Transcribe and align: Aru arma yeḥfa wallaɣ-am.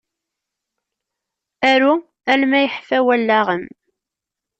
Aru 1.71 1.91
arma 2.31 2.59
yeḥfa 2.61 2.99
wallaɣ-am. 3.05 3.65